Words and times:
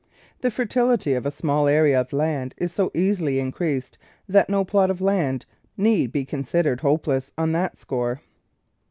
The 0.39 0.49
fertility 0.49 1.13
of 1.13 1.27
a 1.27 1.29
small 1.29 1.67
area 1.67 2.01
of 2.01 2.11
land 2.11 2.55
is 2.57 2.71
so 2.73 2.89
easily 2.95 3.37
increased 3.39 3.99
that 4.27 4.49
no 4.49 4.65
plot 4.65 4.89
of 4.89 4.99
land 4.99 5.45
need 5.77 6.11
be 6.11 6.25
con 6.25 6.43
sidered 6.43 6.79
hopeless 6.79 7.31
on 7.37 7.51
that 7.51 7.77
score. 7.77 8.19